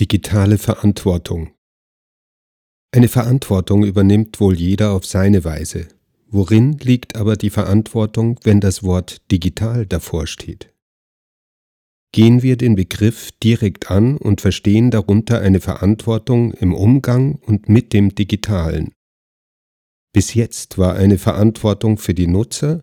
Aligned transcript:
Digitale 0.00 0.56
Verantwortung 0.56 1.50
Eine 2.90 3.08
Verantwortung 3.08 3.84
übernimmt 3.84 4.40
wohl 4.40 4.58
jeder 4.58 4.92
auf 4.92 5.04
seine 5.04 5.44
Weise. 5.44 5.88
Worin 6.26 6.78
liegt 6.78 7.16
aber 7.16 7.36
die 7.36 7.50
Verantwortung, 7.50 8.40
wenn 8.42 8.60
das 8.60 8.82
Wort 8.82 9.30
digital 9.30 9.84
davor 9.84 10.26
steht? 10.26 10.72
Gehen 12.12 12.42
wir 12.42 12.56
den 12.56 12.76
Begriff 12.76 13.30
direkt 13.42 13.90
an 13.90 14.16
und 14.16 14.40
verstehen 14.40 14.90
darunter 14.90 15.42
eine 15.42 15.60
Verantwortung 15.60 16.54
im 16.54 16.72
Umgang 16.72 17.34
und 17.34 17.68
mit 17.68 17.92
dem 17.92 18.14
Digitalen. 18.14 18.94
Bis 20.14 20.32
jetzt 20.32 20.78
war 20.78 20.94
eine 20.94 21.18
Verantwortung 21.18 21.98
für 21.98 22.14
die 22.14 22.26
Nutzer 22.26 22.80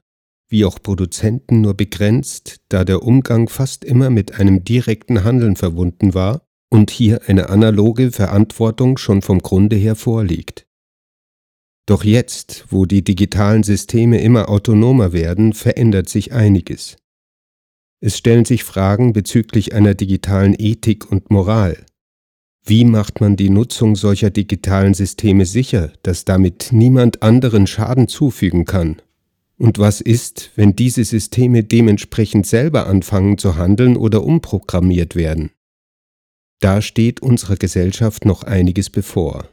wie 0.50 0.66
auch 0.66 0.80
Produzenten 0.84 1.62
nur 1.62 1.74
begrenzt, 1.74 2.62
da 2.70 2.86
der 2.86 3.02
Umgang 3.02 3.50
fast 3.50 3.84
immer 3.84 4.12
mit 4.12 4.40
einem 4.40 4.64
direkten 4.64 5.24
Handeln 5.24 5.56
verbunden 5.56 6.14
war 6.14 6.47
und 6.70 6.92
hier 6.92 7.22
eine 7.28 7.50
analoge 7.50 8.12
Verantwortung 8.12 8.98
schon 8.98 9.22
vom 9.22 9.40
Grunde 9.40 9.76
her 9.76 9.96
vorliegt. 9.96 10.66
Doch 11.86 12.04
jetzt, 12.04 12.66
wo 12.70 12.86
die 12.86 13.04
digitalen 13.04 13.64
Systeme 13.64 14.22
immer 14.22 14.50
autonomer 14.50 15.14
werden, 15.14 15.54
verändert 15.54 16.10
sich 16.10 16.34
einiges. 16.34 16.98
Es 18.02 18.18
stellen 18.18 18.46
sich 18.46 18.64
Fragen 18.64 19.14
bezüglich 19.14 19.74
einer 19.74 19.96
digitalen 19.96 20.56
Ethik 20.58 21.10
und 21.10 21.32
Moral. 21.32 21.86
Wie 22.66 22.84
macht 22.84 23.22
man 23.22 23.38
die 23.38 23.50
Nutzung 23.50 23.96
solcher 23.96 24.30
digitalen 24.30 24.94
Systeme 24.94 25.46
sicher, 25.46 25.94
dass 26.04 26.26
damit 26.26 26.70
niemand 26.72 27.24
anderen 27.24 27.66
Schaden 27.66 28.10
zufügen 28.10 28.66
kann 28.66 29.02
und 29.58 29.80
was 29.80 30.02
ist, 30.02 30.52
wenn 30.56 30.76
diese 30.76 31.04
Systeme 31.04 31.64
dementsprechend 31.64 32.46
selber 32.46 32.88
anfangen 32.88 33.38
zu 33.38 33.56
handeln 33.56 33.98
oder 33.98 34.24
umprogrammiert 34.24 35.16
werden? 35.16 35.52
Da 36.60 36.82
steht 36.82 37.22
unserer 37.22 37.56
Gesellschaft 37.56 38.26
noch 38.26 38.44
einiges 38.44 38.90
bevor. 38.90 39.50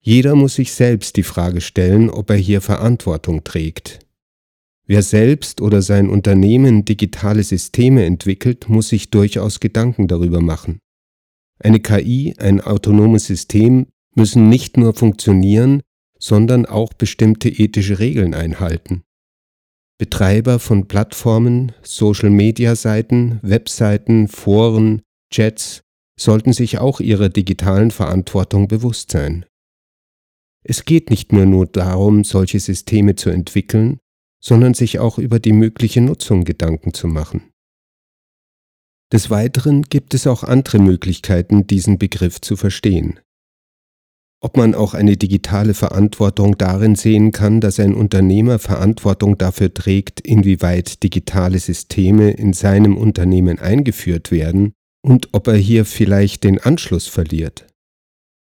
Jeder 0.00 0.34
muss 0.34 0.56
sich 0.56 0.72
selbst 0.72 1.16
die 1.16 1.22
Frage 1.22 1.60
stellen, 1.60 2.10
ob 2.10 2.30
er 2.30 2.36
hier 2.36 2.60
Verantwortung 2.60 3.44
trägt. 3.44 4.00
Wer 4.84 5.02
selbst 5.02 5.60
oder 5.60 5.80
sein 5.80 6.10
Unternehmen 6.10 6.84
digitale 6.84 7.44
Systeme 7.44 8.04
entwickelt, 8.04 8.68
muss 8.68 8.88
sich 8.88 9.10
durchaus 9.10 9.60
Gedanken 9.60 10.08
darüber 10.08 10.40
machen. 10.40 10.80
Eine 11.60 11.78
KI, 11.78 12.34
ein 12.38 12.60
autonomes 12.60 13.26
System 13.26 13.86
müssen 14.16 14.48
nicht 14.48 14.76
nur 14.76 14.94
funktionieren, 14.94 15.82
sondern 16.18 16.66
auch 16.66 16.92
bestimmte 16.92 17.48
ethische 17.48 18.00
Regeln 18.00 18.34
einhalten. 18.34 19.02
Betreiber 19.98 20.58
von 20.58 20.88
Plattformen, 20.88 21.72
Social-Media-Seiten, 21.82 23.38
Webseiten, 23.42 24.26
Foren, 24.26 25.02
Chats 25.32 25.82
sollten 26.18 26.52
sich 26.52 26.78
auch 26.78 27.00
ihrer 27.00 27.28
digitalen 27.28 27.90
Verantwortung 27.90 28.68
bewusst 28.68 29.10
sein. 29.10 29.44
Es 30.62 30.84
geht 30.84 31.10
nicht 31.10 31.32
mehr 31.32 31.46
nur 31.46 31.66
darum, 31.66 32.22
solche 32.22 32.60
Systeme 32.60 33.16
zu 33.16 33.30
entwickeln, 33.30 33.98
sondern 34.40 34.74
sich 34.74 35.00
auch 35.00 35.18
über 35.18 35.40
die 35.40 35.52
mögliche 35.52 36.00
Nutzung 36.00 36.44
Gedanken 36.44 36.94
zu 36.94 37.08
machen. 37.08 37.50
Des 39.12 39.30
Weiteren 39.30 39.82
gibt 39.82 40.14
es 40.14 40.26
auch 40.28 40.44
andere 40.44 40.78
Möglichkeiten, 40.78 41.66
diesen 41.66 41.98
Begriff 41.98 42.40
zu 42.40 42.56
verstehen 42.56 43.18
ob 44.44 44.56
man 44.56 44.74
auch 44.74 44.92
eine 44.92 45.16
digitale 45.16 45.72
Verantwortung 45.72 46.58
darin 46.58 46.96
sehen 46.96 47.30
kann, 47.30 47.60
dass 47.60 47.78
ein 47.78 47.94
Unternehmer 47.94 48.58
Verantwortung 48.58 49.38
dafür 49.38 49.72
trägt, 49.72 50.20
inwieweit 50.20 51.04
digitale 51.04 51.60
Systeme 51.60 52.32
in 52.32 52.52
seinem 52.52 52.96
Unternehmen 52.96 53.60
eingeführt 53.60 54.32
werden 54.32 54.72
und 55.02 55.28
ob 55.32 55.48
er 55.48 55.56
hier 55.56 55.84
vielleicht 55.84 56.44
den 56.44 56.58
Anschluss 56.58 57.06
verliert. 57.06 57.66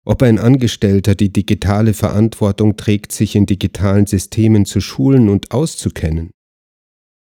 Ob 0.04 0.22
ein 0.22 0.38
Angestellter 0.38 1.14
die 1.14 1.32
digitale 1.32 1.94
Verantwortung 1.94 2.76
trägt, 2.76 3.12
sich 3.12 3.36
in 3.36 3.46
digitalen 3.46 4.06
Systemen 4.06 4.66
zu 4.66 4.80
schulen 4.80 5.28
und 5.28 5.52
auszukennen 5.52 6.30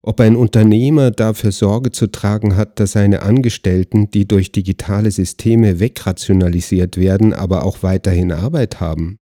ob 0.02 0.20
ein 0.20 0.36
Unternehmer 0.36 1.10
dafür 1.10 1.52
Sorge 1.52 1.90
zu 1.90 2.06
tragen 2.06 2.56
hat, 2.56 2.78
dass 2.78 2.92
seine 2.92 3.22
Angestellten, 3.22 4.10
die 4.10 4.26
durch 4.26 4.52
digitale 4.52 5.10
Systeme 5.10 5.80
wegrationalisiert 5.80 6.96
werden, 6.96 7.32
aber 7.32 7.64
auch 7.64 7.82
weiterhin 7.82 8.32
Arbeit 8.32 8.80
haben. 8.80 9.18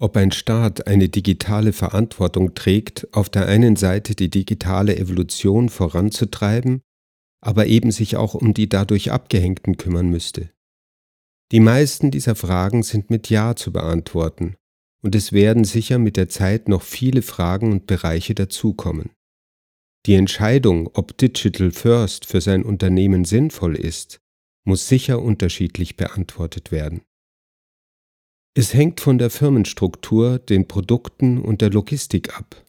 Ob 0.00 0.16
ein 0.16 0.32
Staat 0.32 0.86
eine 0.86 1.08
digitale 1.08 1.72
Verantwortung 1.72 2.54
trägt, 2.54 3.06
auf 3.12 3.28
der 3.28 3.46
einen 3.46 3.76
Seite 3.76 4.14
die 4.14 4.28
digitale 4.28 4.96
Evolution 4.96 5.68
voranzutreiben, 5.68 6.80
aber 7.46 7.66
eben 7.66 7.92
sich 7.92 8.16
auch 8.16 8.34
um 8.34 8.54
die 8.54 8.68
dadurch 8.68 9.12
Abgehängten 9.12 9.76
kümmern 9.76 10.08
müsste. 10.08 10.50
Die 11.52 11.60
meisten 11.60 12.10
dieser 12.10 12.34
Fragen 12.34 12.82
sind 12.82 13.08
mit 13.08 13.30
Ja 13.30 13.54
zu 13.54 13.70
beantworten, 13.72 14.56
und 15.00 15.14
es 15.14 15.30
werden 15.30 15.62
sicher 15.62 16.00
mit 16.00 16.16
der 16.16 16.28
Zeit 16.28 16.68
noch 16.68 16.82
viele 16.82 17.22
Fragen 17.22 17.70
und 17.70 17.86
Bereiche 17.86 18.34
dazukommen. 18.34 19.10
Die 20.06 20.14
Entscheidung, 20.14 20.90
ob 20.94 21.16
Digital 21.16 21.70
First 21.70 22.26
für 22.26 22.40
sein 22.40 22.64
Unternehmen 22.64 23.24
sinnvoll 23.24 23.76
ist, 23.76 24.20
muss 24.64 24.88
sicher 24.88 25.22
unterschiedlich 25.22 25.96
beantwortet 25.96 26.72
werden. 26.72 27.02
Es 28.54 28.74
hängt 28.74 29.00
von 29.00 29.18
der 29.18 29.30
Firmenstruktur, 29.30 30.40
den 30.40 30.66
Produkten 30.66 31.40
und 31.40 31.60
der 31.60 31.70
Logistik 31.70 32.36
ab. 32.36 32.65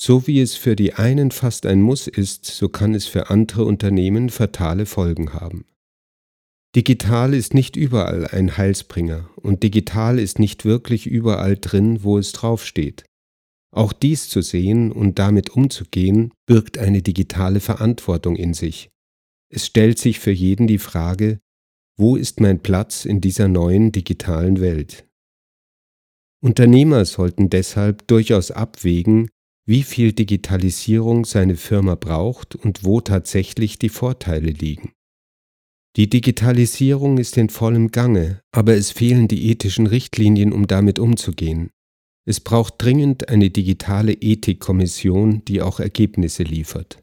So 0.00 0.28
wie 0.28 0.40
es 0.40 0.54
für 0.54 0.76
die 0.76 0.94
einen 0.94 1.32
fast 1.32 1.66
ein 1.66 1.82
Muss 1.82 2.06
ist, 2.06 2.44
so 2.44 2.68
kann 2.68 2.94
es 2.94 3.06
für 3.06 3.30
andere 3.30 3.64
Unternehmen 3.64 4.30
fatale 4.30 4.86
Folgen 4.86 5.32
haben. 5.32 5.64
Digital 6.76 7.34
ist 7.34 7.52
nicht 7.52 7.74
überall 7.74 8.28
ein 8.28 8.56
Heilsbringer 8.56 9.28
und 9.34 9.64
digital 9.64 10.20
ist 10.20 10.38
nicht 10.38 10.64
wirklich 10.64 11.08
überall 11.08 11.56
drin, 11.56 12.04
wo 12.04 12.16
es 12.16 12.30
draufsteht. 12.30 13.06
Auch 13.74 13.92
dies 13.92 14.28
zu 14.28 14.40
sehen 14.40 14.92
und 14.92 15.18
damit 15.18 15.50
umzugehen, 15.50 16.32
birgt 16.46 16.78
eine 16.78 17.02
digitale 17.02 17.58
Verantwortung 17.58 18.36
in 18.36 18.54
sich. 18.54 18.90
Es 19.52 19.66
stellt 19.66 19.98
sich 19.98 20.20
für 20.20 20.30
jeden 20.30 20.68
die 20.68 20.78
Frage, 20.78 21.40
wo 21.96 22.14
ist 22.14 22.38
mein 22.38 22.62
Platz 22.62 23.04
in 23.04 23.20
dieser 23.20 23.48
neuen 23.48 23.90
digitalen 23.90 24.60
Welt? 24.60 25.08
Unternehmer 26.40 27.04
sollten 27.04 27.50
deshalb 27.50 28.06
durchaus 28.06 28.52
abwägen, 28.52 29.28
wie 29.68 29.82
viel 29.82 30.14
Digitalisierung 30.14 31.26
seine 31.26 31.54
Firma 31.54 31.94
braucht 31.94 32.54
und 32.54 32.84
wo 32.84 33.02
tatsächlich 33.02 33.78
die 33.78 33.90
Vorteile 33.90 34.50
liegen. 34.50 34.92
Die 35.96 36.08
Digitalisierung 36.08 37.18
ist 37.18 37.36
in 37.36 37.50
vollem 37.50 37.90
Gange, 37.90 38.40
aber 38.50 38.76
es 38.76 38.92
fehlen 38.92 39.28
die 39.28 39.50
ethischen 39.50 39.86
Richtlinien, 39.86 40.54
um 40.54 40.66
damit 40.66 40.98
umzugehen. 40.98 41.68
Es 42.24 42.40
braucht 42.40 42.74
dringend 42.78 43.28
eine 43.28 43.50
digitale 43.50 44.14
Ethikkommission, 44.14 45.44
die 45.44 45.60
auch 45.60 45.80
Ergebnisse 45.80 46.44
liefert. 46.44 47.02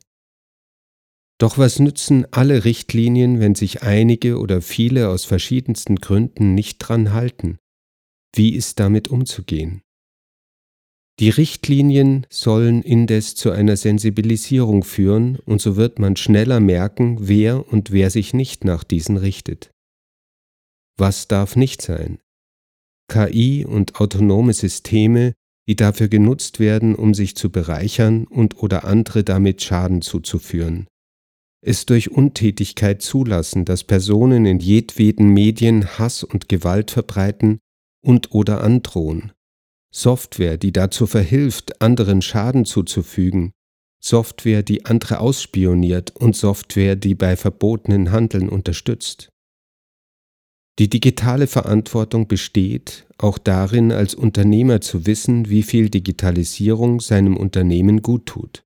Doch 1.38 1.60
was 1.60 1.78
nützen 1.78 2.26
alle 2.32 2.66
Richtlinien, 2.66 3.40
wenn 3.40 3.54
sich 3.54 3.84
einige 3.84 4.40
oder 4.40 4.64
viele 4.64 5.10
aus 5.10 5.24
verschiedensten 5.26 5.98
Gründen 5.98 6.56
nicht 6.56 6.80
dran 6.80 7.14
halten? 7.14 7.60
Wie 8.36 8.56
ist 8.56 8.80
damit 8.80 9.10
umzugehen? 9.10 9.85
Die 11.20 11.30
Richtlinien 11.30 12.28
sollen 12.30 12.82
indes 12.82 13.36
zu 13.36 13.52
einer 13.52 13.78
Sensibilisierung 13.78 14.84
führen, 14.84 15.38
und 15.46 15.62
so 15.62 15.78
wird 15.78 15.98
man 15.98 16.18
schneller 16.18 16.60
merken, 16.60 17.18
wer 17.22 17.72
und 17.72 17.92
wer 17.92 18.10
sich 18.10 18.34
nicht 18.34 18.66
nach 18.66 18.84
diesen 18.84 19.16
richtet. 19.16 19.72
Was 20.98 21.28
darf 21.28 21.56
nicht 21.56 21.82
sein? 21.82 22.20
KI 23.08 23.66
und 23.66 24.02
autonome 24.02 24.54
Systeme, 24.54 25.34
die 25.68 25.76
dafür 25.76 26.10
genutzt 26.10 26.60
werden, 26.60 26.96
um 26.96 27.14
sich 27.14 27.36
zu 27.36 27.50
bereichern 27.50 28.26
und 28.26 28.62
oder 28.62 28.84
andere 28.84 29.24
damit 29.24 29.62
Schaden 29.62 30.02
zuzuführen. 30.02 30.88
Es 31.62 31.86
durch 31.86 32.12
Untätigkeit 32.12 33.02
zulassen, 33.02 33.66
dass 33.66 33.84
Personen 33.84 34.46
in 34.46 34.60
jedweden 34.60 35.30
Medien 35.30 35.98
Hass 35.98 36.24
und 36.24 36.50
Gewalt 36.50 36.92
verbreiten 36.92 37.60
und 38.04 38.32
oder 38.34 38.62
androhen. 38.62 39.32
Software, 39.96 40.58
die 40.58 40.74
dazu 40.74 41.08
verhilft, 41.08 41.82
anderen 41.82 42.22
Schaden 42.22 42.66
zuzufügen. 42.66 43.54
Software, 44.04 44.62
die 44.62 44.86
andere 44.86 45.22
ausspioniert 45.22 46.12
und 46.12 46.36
Software, 46.36 46.98
die 46.98 47.16
bei 47.16 47.38
verbotenen 47.38 48.12
Handeln 48.12 48.50
unterstützt. 48.50 49.30
Die 50.80 50.90
digitale 50.90 51.48
Verantwortung 51.48 52.28
besteht 52.28 53.08
auch 53.18 53.38
darin, 53.38 53.94
als 53.94 54.14
Unternehmer 54.14 54.82
zu 54.82 55.06
wissen, 55.06 55.50
wie 55.50 55.64
viel 55.64 55.90
Digitalisierung 55.90 57.00
seinem 57.00 57.38
Unternehmen 57.38 58.02
guttut. 58.02 58.64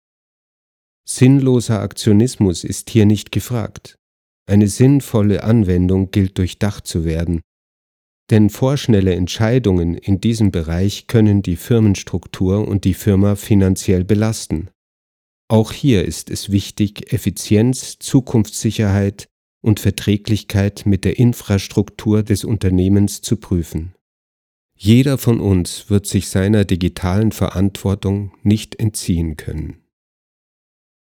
Sinnloser 1.08 1.80
Aktionismus 1.80 2.64
ist 2.64 2.90
hier 2.90 3.06
nicht 3.06 3.32
gefragt. 3.32 4.00
Eine 4.48 4.68
sinnvolle 4.68 5.44
Anwendung 5.44 6.10
gilt 6.10 6.40
durchdacht 6.40 6.88
zu 6.88 7.06
werden, 7.06 7.42
denn 8.30 8.50
vorschnelle 8.50 9.16
Entscheidungen 9.16 9.96
in 9.96 10.22
diesem 10.22 10.52
Bereich 10.52 11.08
können 11.08 11.42
die 11.42 11.56
Firmenstruktur 11.56 12.68
und 12.68 12.84
die 12.86 12.94
Firma 12.94 13.36
finanziell 13.36 14.04
belasten. 14.04 14.70
Auch 15.48 15.72
hier 15.72 16.06
ist 16.06 16.30
es 16.30 16.52
wichtig, 16.52 17.12
Effizienz, 17.12 17.98
Zukunftssicherheit, 18.00 19.30
und 19.62 19.80
Verträglichkeit 19.80 20.84
mit 20.86 21.04
der 21.06 21.20
Infrastruktur 21.20 22.24
des 22.24 22.44
Unternehmens 22.44 23.22
zu 23.22 23.38
prüfen. 23.38 23.94
Jeder 24.76 25.18
von 25.18 25.42
uns 25.42 25.90
wird 25.90 26.06
sich 26.08 26.30
seiner 26.30 26.64
digitalen 26.64 27.32
Verantwortung 27.32 28.32
nicht 28.44 28.80
entziehen 28.80 29.36
können. 29.36 29.84